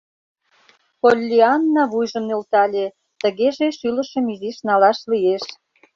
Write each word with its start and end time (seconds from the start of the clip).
Поллианна 1.01 1.83
вуйжым 1.91 2.23
нӧлтале, 2.29 2.85
тыгеже 3.21 3.67
шӱлышым 3.77 4.25
изиш 4.33 4.57
налаш 4.67 4.99
лиеш. 5.11 5.43